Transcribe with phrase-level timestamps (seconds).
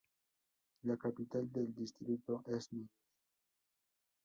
[0.81, 2.89] La capital del distrito es Neves.